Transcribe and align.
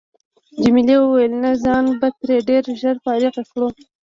جميلې 0.61 0.95
وويل: 0.99 1.33
نه 1.43 1.51
ځان 1.63 1.85
به 1.99 2.07
ترې 2.19 2.37
ډېر 2.49 2.63
ژر 2.81 2.95
فارغ 3.03 3.35
کړو. 3.51 3.67